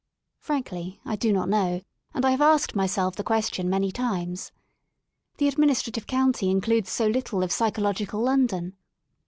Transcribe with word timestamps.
Frankly, 0.39 0.99
I 1.05 1.15
do 1.15 1.31
not 1.31 1.47
know, 1.47 1.81
and 2.15 2.25
I 2.25 2.31
have 2.31 2.41
asked 2.41 2.75
myself 2.75 3.15
the 3.15 3.23
question 3.23 3.69
many 3.69 3.91
times. 3.91 4.51
The 5.37 5.47
Administrative 5.47 6.07
County 6.07 6.49
includes 6.49 6.89
so 6.89 7.05
little 7.05 7.43
of 7.43 7.51
psycho 7.51 7.83
logical 7.83 8.21
London. 8.21 8.77